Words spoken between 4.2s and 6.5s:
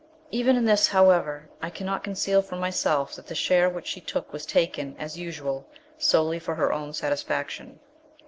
was taken, as usual, solely